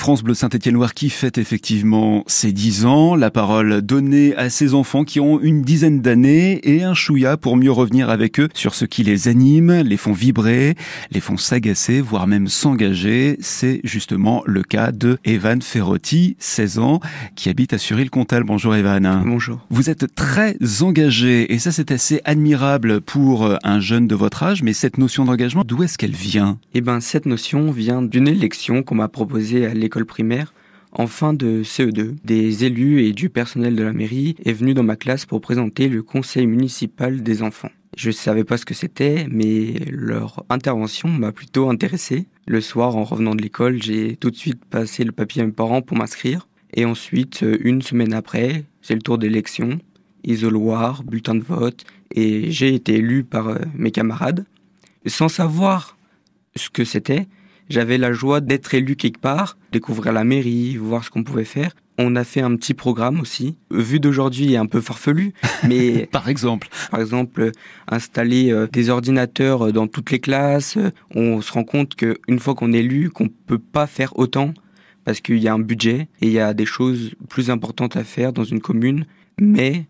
[0.00, 5.04] France Bleu Saint-Étienne-Loire qui fête effectivement ses 10 ans, la parole donnée à ses enfants
[5.04, 8.86] qui ont une dizaine d'années et un chouïa pour mieux revenir avec eux sur ce
[8.86, 10.74] qui les anime, les font vibrer,
[11.10, 13.36] les font s'agacer, voire même s'engager.
[13.40, 17.00] C'est justement le cas de Evan Ferrotti, 16 ans,
[17.36, 18.42] qui habite à Suril-Comtal.
[18.42, 19.22] Bonjour Evan.
[19.26, 19.66] Bonjour.
[19.68, 24.62] Vous êtes très engagé et ça c'est assez admirable pour un jeune de votre âge,
[24.62, 26.58] mais cette notion d'engagement, d'où est-ce qu'elle vient?
[26.72, 30.54] Eh ben cette notion vient d'une élection qu'on m'a proposée à l'école primaire
[30.92, 32.16] en fin de CE2.
[32.24, 35.88] Des élus et du personnel de la mairie est venu dans ma classe pour présenter
[35.88, 37.70] le conseil municipal des enfants.
[37.96, 42.26] Je ne savais pas ce que c'était, mais leur intervention m'a plutôt intéressé.
[42.46, 45.52] Le soir, en revenant de l'école, j'ai tout de suite passé le papier à mes
[45.52, 46.48] parents pour m'inscrire.
[46.72, 49.80] Et ensuite, une semaine après, c'est le tour d'élection,
[50.22, 54.46] isoloir, bulletin de vote, et j'ai été élu par euh, mes camarades.
[55.06, 55.96] Sans savoir
[56.56, 57.26] ce que c'était,
[57.70, 61.70] j'avais la joie d'être élu quelque part, découvrir la mairie, voir ce qu'on pouvait faire.
[61.98, 65.32] On a fait un petit programme aussi, vu d'aujourd'hui un peu farfelu,
[65.68, 67.52] mais par exemple, par exemple,
[67.88, 70.76] installer euh, des ordinateurs euh, dans toutes les classes.
[70.76, 74.52] Euh, on se rend compte qu'une fois qu'on est élu, qu'on peut pas faire autant
[75.04, 78.04] parce qu'il y a un budget et il y a des choses plus importantes à
[78.04, 79.06] faire dans une commune,
[79.40, 79.86] mais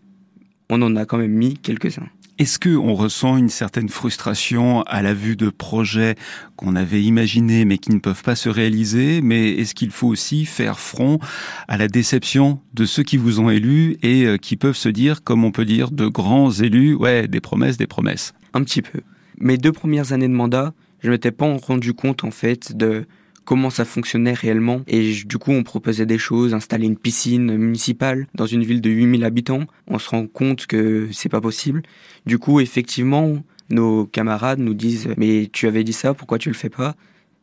[0.69, 2.07] on en a quand même mis quelques-uns.
[2.41, 6.15] Est-ce que on ressent une certaine frustration à la vue de projets
[6.55, 9.21] qu'on avait imaginés mais qui ne peuvent pas se réaliser?
[9.21, 11.19] Mais est-ce qu'il faut aussi faire front
[11.67, 15.23] à la déception de ceux qui vous ont élus et euh, qui peuvent se dire,
[15.23, 18.33] comme on peut dire, de grands élus, ouais, des promesses, des promesses?
[18.55, 19.01] Un petit peu.
[19.37, 23.05] Mes deux premières années de mandat, je m'étais pas rendu compte en fait de
[23.45, 24.81] comment ça fonctionnait réellement.
[24.87, 28.89] Et du coup, on proposait des choses, installer une piscine municipale dans une ville de
[28.89, 29.65] 8000 habitants.
[29.87, 31.81] On se rend compte que c'est pas possible.
[32.25, 36.55] Du coup, effectivement, nos camarades nous disent mais tu avais dit ça, pourquoi tu le
[36.55, 36.95] fais pas?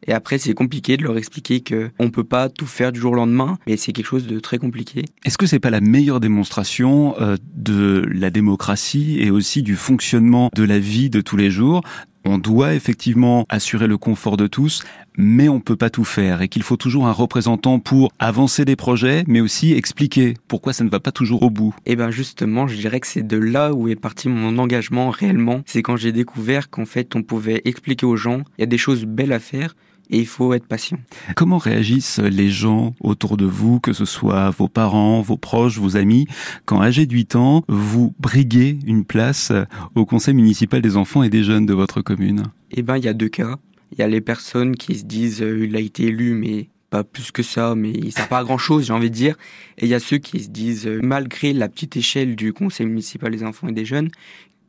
[0.07, 3.13] Et après, c'est compliqué de leur expliquer que on peut pas tout faire du jour
[3.13, 5.05] au lendemain, mais c'est quelque chose de très compliqué.
[5.25, 10.51] Est-ce que c'est pas la meilleure démonstration euh, de la démocratie et aussi du fonctionnement
[10.55, 11.83] de la vie de tous les jours?
[12.29, 14.85] On doit effectivement assurer le confort de tous,
[15.17, 18.77] mais on peut pas tout faire et qu'il faut toujours un représentant pour avancer des
[18.77, 21.75] projets, mais aussi expliquer pourquoi ça ne va pas toujours au bout.
[21.87, 25.11] Et eh ben justement, je dirais que c'est de là où est parti mon engagement
[25.11, 25.63] réellement.
[25.67, 28.79] C'est quand j'ai découvert qu'en fait on pouvait expliquer aux gens, il y a des
[28.79, 29.75] choses belles à faire,
[30.11, 30.99] et il faut être patient.
[31.37, 35.97] Comment réagissent les gens autour de vous, que ce soit vos parents, vos proches, vos
[35.97, 36.27] amis,
[36.65, 39.53] quand âgé de 8 ans, vous briguez une place
[39.95, 42.45] au conseil municipal des enfants et des jeunes de votre commune?
[42.71, 43.57] Eh ben, il y a deux cas.
[43.93, 47.05] Il y a les personnes qui se disent euh, il a été élu, mais pas
[47.05, 49.37] plus que ça, mais il sert pas à grand chose, j'ai envie de dire.
[49.79, 52.87] Et il y a ceux qui se disent, euh, malgré la petite échelle du conseil
[52.87, 54.11] municipal des enfants et des jeunes,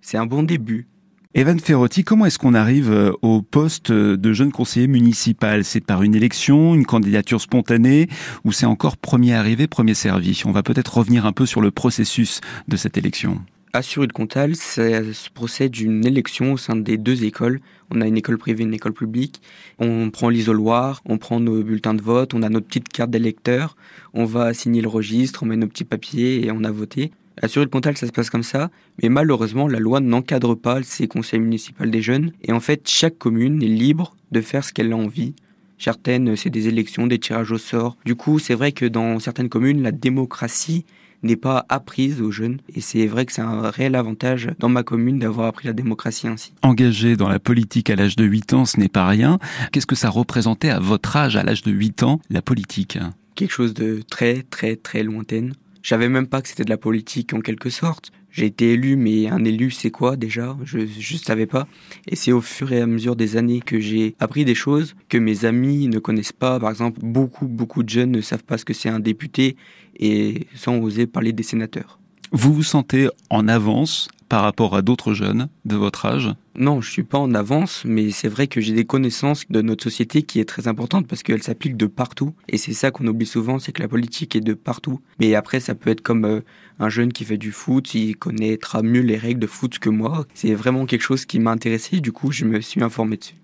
[0.02, 0.88] c'est un bon début.
[1.36, 5.64] Evan Ferrotti, comment est-ce qu'on arrive euh, au poste de jeune conseiller municipal?
[5.64, 8.08] C'est par une élection, une candidature spontanée,
[8.46, 10.42] ou c'est encore premier arrivé, premier servi?
[10.46, 13.42] On va peut-être revenir un peu sur le processus de cette élection.
[13.74, 17.62] Assurer le Comtal, ça se procède d'une élection au sein des deux écoles.
[17.92, 19.40] On a une école privée, une école publique.
[19.78, 23.78] On prend l'isoloir, on prend nos bulletins de vote, on a notre petite carte d'électeur,
[24.16, 27.12] on va signer le registre, on met nos petits papiers et on a voté.
[27.42, 28.70] Assurer le Comtal, ça se passe comme ça,
[29.02, 32.32] mais malheureusement, la loi n'encadre pas ces conseils municipaux des jeunes.
[32.44, 35.34] Et en fait, chaque commune est libre de faire ce qu'elle a envie.
[35.78, 37.98] Certaines, c'est des élections, des tirages au sort.
[38.04, 40.86] Du coup, c'est vrai que dans certaines communes, la démocratie
[41.24, 42.60] n'est pas apprise aux jeunes.
[42.76, 46.28] Et c'est vrai que c'est un réel avantage dans ma commune d'avoir appris la démocratie
[46.28, 46.54] ainsi.
[46.62, 49.40] Engagé dans la politique à l'âge de 8 ans, ce n'est pas rien.
[49.72, 52.98] Qu'est-ce que ça représentait à votre âge, à l'âge de 8 ans, la politique?
[53.36, 55.54] Quelque chose de très très très lointaine.
[55.82, 58.12] Je savais même pas que c'était de la politique en quelque sorte.
[58.32, 60.56] J'ai été élu, mais un élu, c'est quoi déjà?
[60.64, 61.68] Je ne savais pas.
[62.08, 65.18] Et c'est au fur et à mesure des années que j'ai appris des choses que
[65.18, 66.60] mes amis ne connaissent pas.
[66.60, 69.56] Par exemple, beaucoup, beaucoup de jeunes ne savent pas ce que c'est un député
[69.98, 72.00] et sans oser parler des sénateurs.
[72.32, 76.30] Vous vous sentez en avance par rapport à d'autres jeunes de votre âge?
[76.56, 79.84] Non, je suis pas en avance, mais c'est vrai que j'ai des connaissances de notre
[79.84, 82.34] société qui est très importante parce qu'elle s'applique de partout.
[82.48, 85.00] Et c'est ça qu'on oublie souvent, c'est que la politique est de partout.
[85.20, 86.42] Mais après, ça peut être comme euh,
[86.80, 90.26] un jeune qui fait du foot, il connaîtra mieux les règles de foot que moi.
[90.34, 93.36] C'est vraiment quelque chose qui m'a intéressé, du coup, je me suis informé dessus.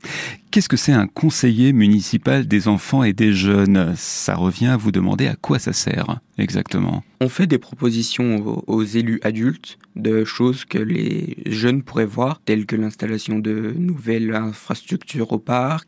[0.52, 3.94] Qu'est-ce que c'est un conseiller municipal des enfants et des jeunes?
[3.98, 7.04] Ça revient à vous demander à quoi ça sert exactement.
[7.22, 12.66] On fait des propositions aux élus adultes de choses que les jeunes pourraient voir, telles
[12.66, 15.86] que l'installation de nouvelles infrastructures au parc,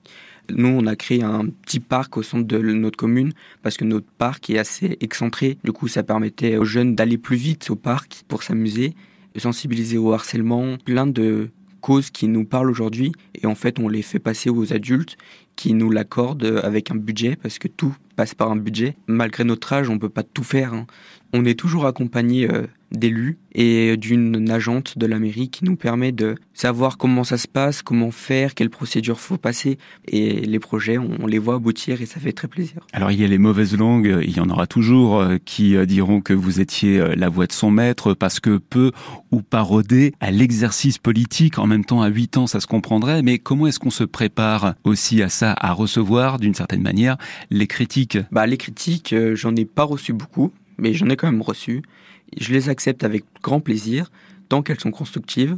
[0.49, 3.31] nous, on a créé un petit parc au centre de notre commune
[3.63, 5.57] parce que notre parc est assez excentré.
[5.63, 8.93] Du coup, ça permettait aux jeunes d'aller plus vite au parc pour s'amuser,
[9.37, 11.49] sensibiliser au harcèlement, plein de
[11.79, 13.13] causes qui nous parlent aujourd'hui.
[13.41, 15.15] Et en fait, on les fait passer aux adultes
[15.55, 18.95] qui nous l'accorde avec un budget, parce que tout passe par un budget.
[19.07, 20.73] Malgré notre âge, on ne peut pas tout faire.
[20.73, 20.87] Hein.
[21.33, 26.11] On est toujours accompagné euh, d'élus et d'une agente de la mairie qui nous permet
[26.11, 29.77] de savoir comment ça se passe, comment faire, quelles procédures faut passer.
[30.07, 32.85] Et les projets, on les voit aboutir et ça fait très plaisir.
[32.93, 35.85] Alors il y a les mauvaises langues, il y en aura toujours euh, qui euh,
[35.85, 38.91] diront que vous étiez la voix de son maître parce que peu
[39.31, 41.59] ou pas rodé à l'exercice politique.
[41.59, 43.21] En même temps, à 8 ans, ça se comprendrait.
[43.21, 47.17] Mais comment est-ce qu'on se prépare aussi à ça, à recevoir d'une certaine manière
[47.49, 48.17] les critiques?
[48.31, 51.81] Bah les critiques, j'en ai pas reçu beaucoup mais j'en ai quand même reçu.
[52.35, 54.11] Je les accepte avec grand plaisir,
[54.49, 55.57] tant qu'elles sont constructives.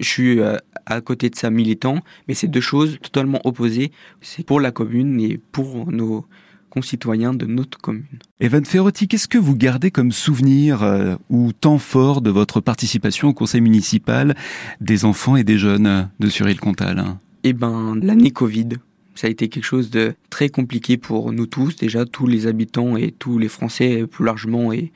[0.00, 0.56] Je suis euh,
[0.86, 3.92] à côté de ça militant, mais c'est deux choses totalement opposées.
[4.20, 6.26] C'est pour la commune et pour nos
[6.74, 8.04] concitoyens de notre commune.
[8.40, 13.28] Evan Ferrotti, qu'est-ce que vous gardez comme souvenir euh, ou temps fort de votre participation
[13.28, 14.34] au conseil municipal
[14.80, 17.04] des enfants et des jeunes de Suril-Comtal
[17.44, 18.70] Eh ben, l'année Covid.
[19.14, 22.96] Ça a été quelque chose de très compliqué pour nous tous, déjà tous les habitants
[22.96, 24.90] et tous les Français plus largement et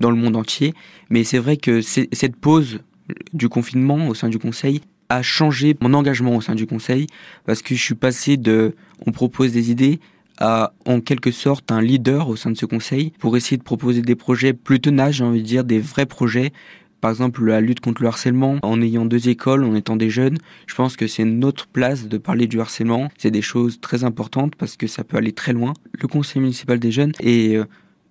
[0.00, 0.74] dans le monde entier.
[1.10, 2.80] Mais c'est vrai que cette pause
[3.32, 7.06] du confinement au sein du Conseil a changé mon engagement au sein du Conseil
[7.44, 8.74] parce que je suis passé de
[9.06, 10.00] on propose des idées
[10.38, 14.02] à en quelque sorte un leader au sein de ce Conseil pour essayer de proposer
[14.02, 16.52] des projets plus tenaces, j'ai envie de dire, des vrais projets
[17.04, 20.38] par exemple la lutte contre le harcèlement, en ayant deux écoles, en étant des jeunes,
[20.66, 23.10] je pense que c'est notre place de parler du harcèlement.
[23.18, 25.74] C'est des choses très importantes parce que ça peut aller très loin.
[26.00, 27.60] Le conseil municipal des jeunes est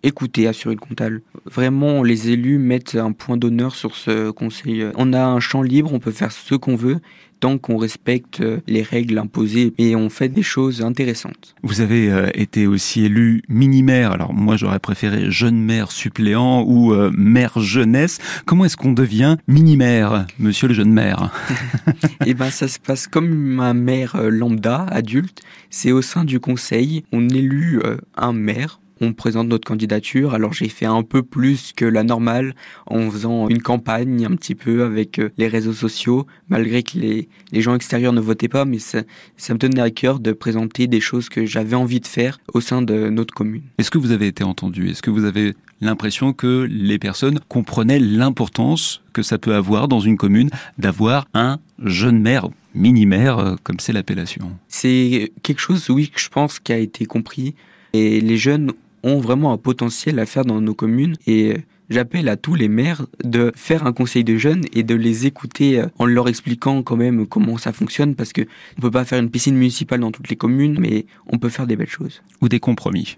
[0.03, 1.21] euh, écouté à le Comtal.
[1.45, 4.85] Vraiment, les élus mettent un point d'honneur sur ce conseil.
[4.95, 6.99] On a un champ libre, on peut faire ce qu'on veut
[7.43, 11.55] tant qu'on respecte euh, les règles imposées et on fait des choses intéressantes.
[11.61, 16.93] Vous avez euh, été aussi élu mini-maire, alors moi j'aurais préféré jeune maire suppléant ou
[16.93, 18.19] euh, maire jeunesse.
[18.45, 21.31] Comment est-ce qu'on devient mini-maire, monsieur le jeune maire
[22.25, 25.41] Eh ben ça se passe comme un maire lambda, adulte.
[25.69, 27.81] C'est au sein du conseil, on élu
[28.15, 30.33] un maire on présente notre candidature.
[30.33, 32.55] Alors j'ai fait un peu plus que la normale
[32.87, 37.27] en faisant une campagne un petit peu avec euh, les réseaux sociaux, malgré que les,
[37.53, 39.03] gens extérieurs ne votaient pas, mais ça,
[39.49, 42.81] me tenait à cœur de présenter des choses que j'avais envie de faire au sein
[42.81, 43.63] de notre commune.
[43.77, 44.89] Est-ce que vous avez été entendu?
[44.89, 49.99] Est-ce que vous avez l'impression que les personnes comprenaient l'importance que ça peut avoir dans
[49.99, 54.51] une commune d'avoir un jeune maire, mini-maire, euh, comme c'est l'appellation?
[54.67, 57.55] C'est quelque chose, oui, que je pense qui a été compris.
[57.93, 58.71] Et les jeunes
[59.03, 61.57] ont vraiment un potentiel à faire dans nos communes et
[61.89, 65.79] j'appelle à tous les maires de faire un conseil de jeunes et de les écouter
[65.79, 68.41] euh, en leur expliquant quand même comment ça fonctionne parce que
[68.77, 71.67] on peut pas faire une piscine municipale dans toutes les communes mais on peut faire
[71.67, 72.21] des belles choses.
[72.41, 73.17] Ou des compromis.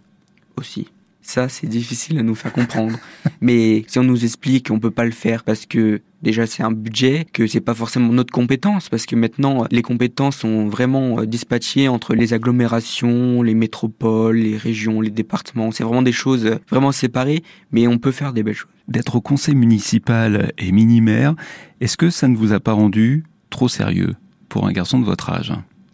[0.57, 0.87] Aussi.
[1.25, 2.99] Ça, c'est difficile à nous faire comprendre.
[3.41, 6.71] Mais si on nous explique qu'on peut pas le faire parce que déjà c'est un
[6.71, 11.25] budget, que c'est pas forcément notre compétence, parce que maintenant les compétences sont vraiment euh,
[11.25, 15.71] dispatchées entre les agglomérations, les métropoles, les régions, les départements.
[15.71, 18.71] C'est vraiment des choses euh, vraiment séparées, mais on peut faire des belles choses.
[18.87, 21.33] D'être au conseil municipal et mini-maire,
[21.81, 24.13] est-ce que ça ne vous a pas rendu trop sérieux
[24.47, 25.51] pour un garçon de votre âge?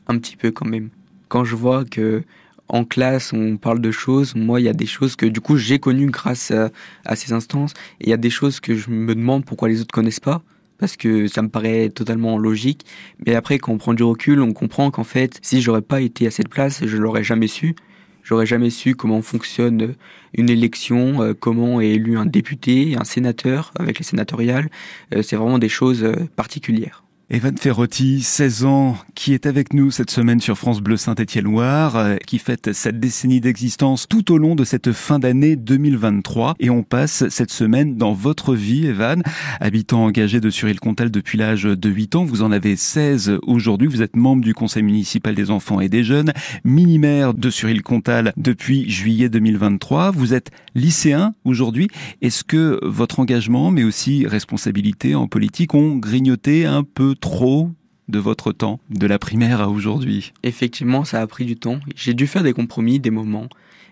[0.08, 0.90] Un petit peu quand même.
[1.30, 2.22] Quand je vois que
[2.72, 4.34] en classe, on parle de choses.
[4.34, 7.74] Moi, il y a des choses que du coup j'ai connues grâce à, ces instances.
[8.00, 10.42] Et il y a des choses que je me demande pourquoi les autres connaissent pas.
[10.78, 12.86] Parce que ça me paraît totalement logique.
[13.26, 16.26] Mais après, quand on prend du recul, on comprend qu'en fait, si j'aurais pas été
[16.26, 17.76] à cette place, je l'aurais jamais su.
[18.24, 19.96] J'aurais jamais su comment fonctionne
[20.34, 24.70] une élection, euh, comment est élu un député, un sénateur avec les sénatoriales.
[25.14, 27.04] Euh, c'est vraiment des choses euh, particulières.
[27.34, 32.18] Evan Ferrotti, 16 ans, qui est avec nous cette semaine sur France Bleu Saint-Étienne-Loire, euh,
[32.28, 36.56] qui fête cette décennie d'existence tout au long de cette fin d'année 2023.
[36.60, 39.24] Et on passe cette semaine dans votre vie, Evan.
[39.62, 43.88] Habitant engagé de Suril-Comtal depuis l'âge de 8 ans, vous en avez 16 aujourd'hui.
[43.88, 46.34] Vous êtes membre du conseil municipal des enfants et des jeunes,
[46.66, 50.12] mini-maire de Suril-Comtal depuis juillet 2023.
[50.12, 51.88] Vous êtes lycéen aujourd'hui.
[52.22, 57.72] Est-ce que votre engagement, mais aussi responsabilité en politique, ont grignoté un peu trop
[58.10, 61.80] de votre temps, de la primaire à aujourd'hui Effectivement, ça a pris du temps.
[61.96, 63.48] J'ai dû faire des compromis, des moments.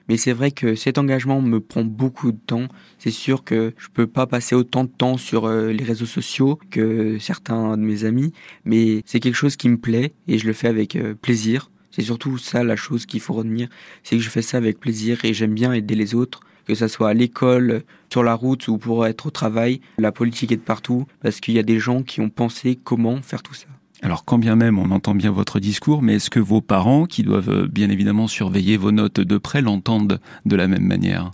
[0.10, 2.68] Mais c'est vrai que cet engagement me prend beaucoup de temps.
[2.98, 6.60] C'est sûr que je peux pas passer autant de temps sur euh, les réseaux sociaux
[6.72, 8.34] que certains de mes amis,
[8.66, 11.70] mais c'est quelque chose qui me plaît et je le fais avec euh, plaisir.
[11.92, 13.70] C'est surtout ça la chose qu'il faut retenir,
[14.04, 16.88] c'est que je fais ça avec plaisir et j'aime bien aider les autres, que ce
[16.88, 19.82] soit à l'école, sur la route ou pour être au travail.
[19.98, 23.24] La politique est de partout parce qu'il y a des gens qui ont pensé comment
[23.24, 23.66] faire tout ça.
[24.04, 27.24] Alors quand bien même on entend bien votre discours, mais est-ce que vos parents, qui
[27.24, 31.32] doivent euh, bien évidemment surveiller vos notes de près, l'entendent de la même manière?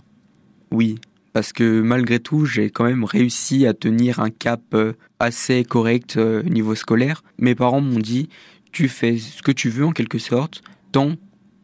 [0.72, 0.96] Oui,
[1.34, 6.16] parce que malgré tout, j'ai quand même réussi à tenir un cap euh, assez correct
[6.16, 7.22] au niveau scolaire.
[7.38, 8.30] Mes parents m'ont dit,
[8.72, 10.62] tu fais ce que tu veux en quelque sorte,
[10.92, 11.12] tant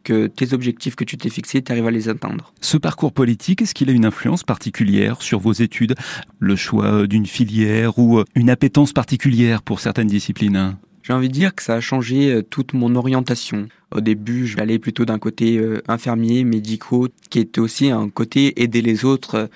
[0.03, 2.53] que tes objectifs que tu t'es fixés, tu arrives à les atteindre.
[2.61, 5.95] Ce parcours politique, est-ce qu'il a une influence particulière sur vos études
[6.39, 10.75] Le choix d'une filière ou une appétence particulière pour certaines disciplines?
[11.03, 13.67] J'ai envie de dire que ça a changé euh, toute mon orientation.
[13.93, 18.81] Au début, j'allais plutôt d'un côté euh, infirmier, médicaux, qui était aussi un côté aider
[18.81, 19.49] les autres.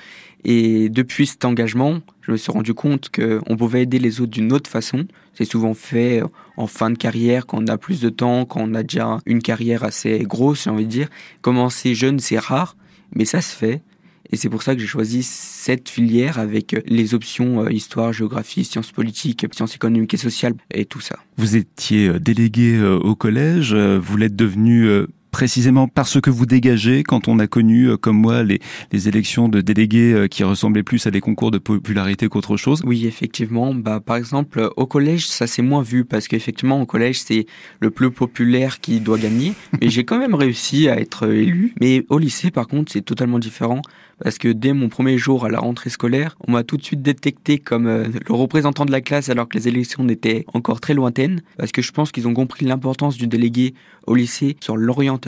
[0.44, 4.52] Et depuis cet engagement, je me suis rendu compte qu'on pouvait aider les autres d'une
[4.52, 5.08] autre façon.
[5.38, 6.28] C'est souvent fait euh,
[6.58, 9.44] en fin de carrière, quand on a plus de temps, quand on a déjà une
[9.44, 11.10] carrière assez grosse, j'ai envie de dire.
[11.42, 12.76] Commencer jeune, c'est rare,
[13.16, 13.84] mais ça se fait.
[14.32, 18.14] Et c'est pour ça que j'ai choisi cette filière avec euh, les options euh, histoire,
[18.14, 21.20] géographie, sciences politiques, sciences économiques et sociales et tout ça.
[21.38, 24.90] Vous étiez délégué au collège, vous l'êtes devenu
[25.38, 28.60] précisément parce que vous dégagez quand on a connu, comme moi, les,
[28.92, 32.82] les élections de délégués qui ressemblaient plus à des concours de popularité qu'autre chose?
[32.84, 33.72] Oui, effectivement.
[33.76, 37.46] Bah, par exemple, au collège, ça s'est moins vu parce qu'effectivement, au collège, c'est
[37.80, 39.54] le plus populaire qui doit gagner.
[39.80, 41.76] Mais j'ai quand même réussi à être élu.
[41.80, 43.84] Mais au lycée, par contre, c'est totalement différent
[44.24, 47.02] parce que dès mon premier jour à la rentrée scolaire, on m'a tout de suite
[47.02, 50.94] détecté comme euh, le représentant de la classe alors que les élections étaient encore très
[50.94, 53.74] lointaines, parce que je pense qu'ils ont compris l'importance du délégué
[54.08, 55.27] au lycée sur l'orientation.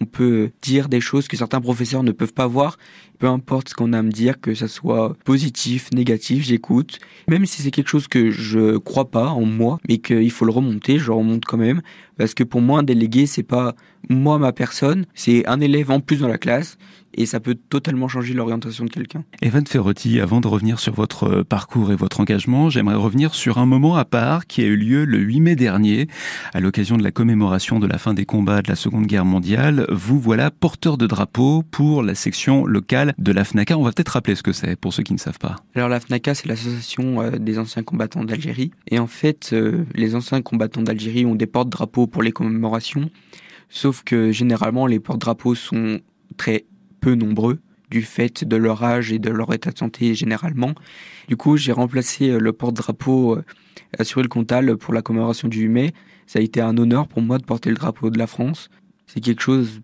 [0.00, 2.78] On peut dire des choses que certains professeurs ne peuvent pas voir,
[3.18, 6.98] peu importe ce qu'on a à me dire, que ça soit positif, négatif, j'écoute.
[7.28, 10.52] Même si c'est quelque chose que je crois pas en moi, mais qu'il faut le
[10.52, 11.82] remonter, je remonte quand même,
[12.16, 13.74] parce que pour moi un délégué c'est pas
[14.08, 16.76] moi ma personne, c'est un élève en plus dans la classe
[17.16, 19.24] et ça peut totalement changer l'orientation de quelqu'un.
[19.42, 23.58] Evan Ferrotti, avant de revenir sur votre euh, parcours et votre engagement, j'aimerais revenir sur
[23.58, 26.08] un moment à part qui a eu lieu le 8 mai dernier,
[26.52, 29.86] à l'occasion de la commémoration de la fin des combats de la Seconde Guerre mondiale.
[29.90, 33.78] Vous voilà porteur de drapeau pour la section locale de la FNACA.
[33.78, 35.56] On va peut-être rappeler ce que c'est pour ceux qui ne savent pas.
[35.74, 38.70] Alors la FNACA, c'est l'association euh, des anciens combattants d'Algérie.
[38.90, 43.10] Et en fait, euh, les anciens combattants d'Algérie ont des porte-drapeaux pour les commémorations.
[43.68, 46.00] Sauf que généralement, les porte-drapeaux sont
[46.36, 46.64] très
[47.04, 47.58] peu nombreux
[47.90, 50.72] du fait de leur âge et de leur état de santé généralement.
[51.28, 53.44] Du coup, j'ai remplacé euh, le porte-drapeau euh,
[53.98, 55.92] assuré le Comtal pour la commémoration du 8 mai.
[56.26, 58.70] Ça a été un honneur pour moi de porter le drapeau de la France.
[59.06, 59.82] C'est quelque chose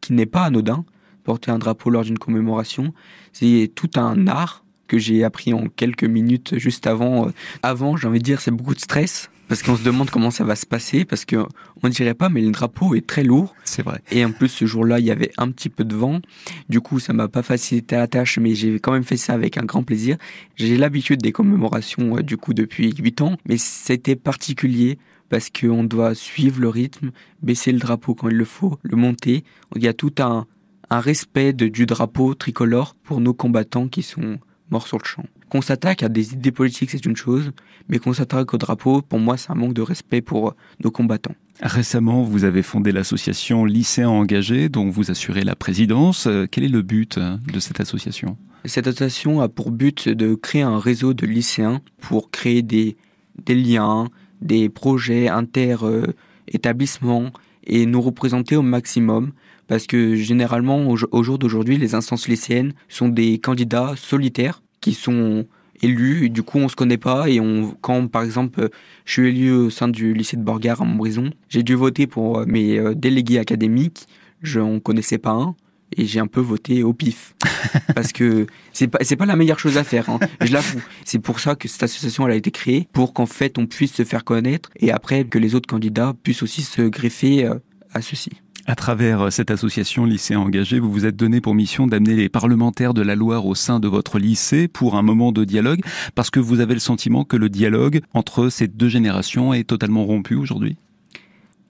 [0.00, 0.84] qui n'est pas anodin,
[1.22, 2.92] porter un drapeau lors d'une commémoration.
[3.32, 7.28] C'est tout un art que j'ai appris en quelques minutes juste avant.
[7.28, 7.30] Euh,
[7.62, 10.44] avant, j'ai envie de dire, c'est beaucoup de stress parce qu'on se demande comment ça
[10.44, 11.36] va se passer, parce que
[11.82, 13.54] on dirait pas, mais le drapeau est très lourd.
[13.64, 14.00] C'est vrai.
[14.10, 16.20] Et en plus, ce jour-là, il y avait un petit peu de vent.
[16.68, 19.56] Du coup, ça m'a pas facilité la tâche, mais j'ai quand même fait ça avec
[19.56, 20.16] un grand plaisir.
[20.56, 25.84] J'ai l'habitude des commémorations, euh, du coup, depuis 8 ans, mais c'était particulier parce qu'on
[25.84, 27.10] doit suivre le rythme,
[27.42, 29.44] baisser le drapeau quand il le faut, le monter.
[29.76, 30.46] Il y a tout un,
[30.90, 34.38] un respect de, du drapeau tricolore pour nos combattants qui sont
[34.70, 35.24] morts sur le champ.
[35.50, 37.52] Qu'on s'attaque à des idées politiques, c'est une chose,
[37.88, 41.34] mais qu'on s'attaque au drapeau, pour moi, c'est un manque de respect pour nos combattants.
[41.60, 46.26] Récemment, vous avez fondé l'association Lycéens engagés, dont vous assurez la présidence.
[46.26, 48.36] Euh, quel est le but euh, de cette association?
[48.64, 52.96] Cette association a pour but de créer un réseau de lycéens pour créer des,
[53.44, 54.08] des liens,
[54.42, 57.30] des projets inter-établissements
[57.64, 59.32] et nous représenter au maximum
[59.66, 65.44] parce que généralement, au jour d'aujourd'hui, les instances lycéennes sont des candidats solitaires qui sont
[65.82, 68.70] élus, et du coup on se connaît pas, et on, quand par exemple
[69.04, 72.38] je suis élu au sein du lycée de Borgard à Montbrison, j'ai dû voter pour
[72.38, 74.06] euh, mes euh, délégués académiques,
[74.40, 75.54] je n'en connaissais pas un,
[75.94, 77.34] et j'ai un peu voté au pif.
[77.94, 80.18] Parce que c'est pas c'est pas la meilleure chose à faire hein.
[80.40, 80.82] je l'avoue.
[81.04, 83.92] C'est pour ça que cette association elle a été créée pour qu'en fait on puisse
[83.92, 87.56] se faire connaître et après que les autres candidats puissent aussi se greffer euh,
[87.92, 88.30] à ceci
[88.68, 92.28] à travers euh, cette association Lycéens engagés, vous vous êtes donné pour mission d'amener les
[92.28, 95.80] parlementaires de la Loire au sein de votre lycée pour un moment de dialogue,
[96.14, 100.04] parce que vous avez le sentiment que le dialogue entre ces deux générations est totalement
[100.04, 100.76] rompu aujourd'hui?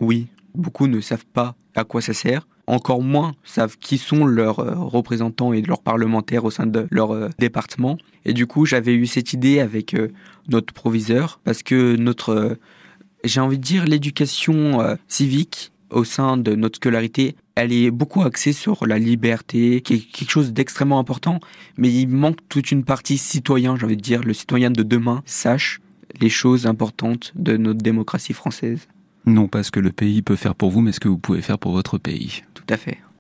[0.00, 0.26] Oui,
[0.56, 2.48] beaucoup ne savent pas à quoi ça sert.
[2.66, 7.12] Encore moins savent qui sont leurs euh, représentants et leurs parlementaires au sein de leur
[7.12, 7.96] euh, département.
[8.24, 9.96] Et du coup, j'avais eu cette idée avec
[10.48, 12.58] notre proviseur, parce que notre,
[13.22, 18.52] j'ai envie de dire, l'éducation civique au sein de notre scolarité, elle est beaucoup axée
[18.52, 21.40] sur la liberté, qui est quelque chose d'extrêmement important,
[21.76, 25.22] mais il manque toute une partie citoyen, j'ai envie de dire, le citoyen de demain
[25.26, 25.80] sache
[26.20, 28.88] les choses importantes de notre démocratie française.
[29.26, 31.42] Non pas ce que le pays peut faire pour vous, mais ce que vous pouvez
[31.42, 32.42] faire pour votre pays.
[32.54, 32.98] Tout à fait.